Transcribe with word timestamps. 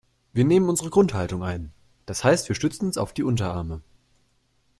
Wir 0.33 0.45
nehmen 0.45 0.67
unsere 0.67 0.89
Grundhaltung 0.89 1.43
ein, 1.43 1.71
das 2.07 2.23
heißt 2.23 2.49
wir 2.49 2.55
stützen 2.55 2.87
uns 2.87 2.97
auf 2.97 3.13
die 3.13 3.21
Unterarme. 3.21 3.83